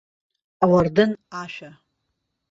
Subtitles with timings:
[0.63, 1.71] Ауардын ашәа.